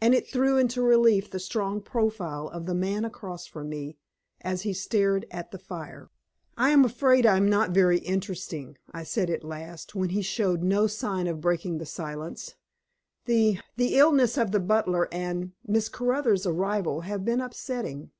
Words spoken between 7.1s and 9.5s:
I am not very interesting," I said at